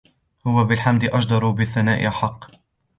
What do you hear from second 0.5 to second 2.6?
بِالْحَمْدِ أَجْدَرُ وَبِالثَّنَاءِ أَحَقُّ